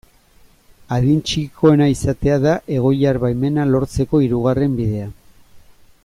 [0.95, 5.11] Adin txikikoena izatea da egoiliar baimena lortzeko hirugarren bidea.